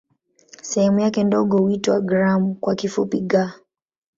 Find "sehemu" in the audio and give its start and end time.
0.61-0.99